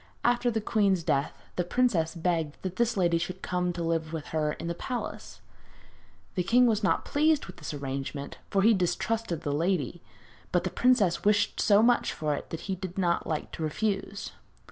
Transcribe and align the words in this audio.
After 0.23 0.49
the 0.49 0.61
queen's 0.61 1.03
death 1.03 1.37
the 1.57 1.63
princess 1.63 2.15
begged 2.15 2.57
that 2.63 2.77
this 2.77 2.97
lady 2.97 3.19
should 3.19 3.43
come 3.43 3.71
to 3.73 3.83
live 3.83 4.11
with 4.13 4.29
her 4.29 4.53
in 4.53 4.65
the 4.65 4.73
palace. 4.73 5.41
The 6.33 6.41
king 6.41 6.65
was 6.65 6.81
not 6.83 7.03
quite 7.03 7.11
pleased 7.11 7.45
with 7.45 7.57
this 7.57 7.71
arrangement, 7.71 8.39
for 8.49 8.63
he 8.63 8.73
distrusted 8.73 9.41
the 9.43 9.53
lady; 9.53 10.01
but 10.51 10.63
the 10.63 10.71
princess 10.71 11.23
wished 11.23 11.59
so 11.61 11.83
much 11.83 12.13
for 12.13 12.33
it 12.33 12.49
that 12.49 12.61
he 12.61 12.73
did 12.73 12.97
not 12.97 13.27
like 13.27 13.51
to 13.51 13.61
refuse. 13.61 14.31